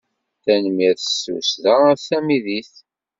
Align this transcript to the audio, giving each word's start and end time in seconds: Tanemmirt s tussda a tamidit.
Tanemmirt 0.43 0.99
s 1.07 1.11
tussda 1.23 1.73
a 1.91 1.93
tamidit. 2.05 2.71